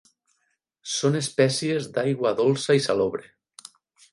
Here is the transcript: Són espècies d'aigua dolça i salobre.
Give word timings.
Són 0.93 1.17
espècies 1.19 1.91
d'aigua 1.99 2.33
dolça 2.43 2.79
i 2.79 2.83
salobre. 2.87 3.29